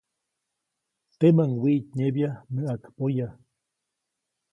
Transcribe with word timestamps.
Temäʼuŋ 1.19 1.51
wiʼtnyebya 1.63 2.29
näʼakpoya. 2.53 3.27